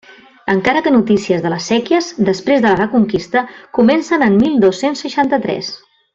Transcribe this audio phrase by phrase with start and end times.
[0.51, 3.45] Encara que notícies de les séquies després de la reconquista
[3.81, 5.71] comencen en mil dos-cents seixanta-tres.